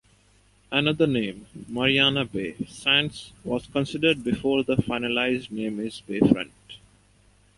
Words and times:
Another 0.71 1.05
name, 1.05 1.45
Marina 1.67 2.25
Bay 2.25 2.55
Sands 2.67 3.33
was 3.43 3.67
considered 3.67 4.23
before 4.23 4.63
the 4.63 4.77
finalized 4.77 5.51
name 5.51 5.79
is 5.79 6.01
Bayfront. 6.09 6.49